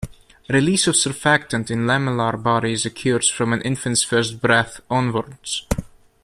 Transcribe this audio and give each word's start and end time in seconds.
Release 0.49 0.87
of 0.87 0.95
surfactant 0.95 1.69
in 1.69 1.85
lamellar 1.85 2.41
bodies 2.41 2.87
occurs 2.87 3.29
from 3.29 3.53
an 3.53 3.61
infant's 3.61 4.01
first 4.01 4.41
breath 4.41 4.81
onwards. 4.89 5.67